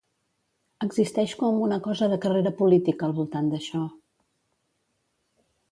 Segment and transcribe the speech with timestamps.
[0.85, 3.87] Existeix com una cosa de carrera política al voltant d'això.